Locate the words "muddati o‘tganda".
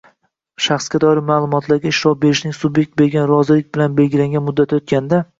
4.49-5.21